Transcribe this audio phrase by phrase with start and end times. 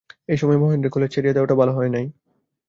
[0.29, 2.05] এ সময়ে মহেন্দ্রের কলেজ ছাড়িয়া দেওয়াটা ভালো হয় নাই।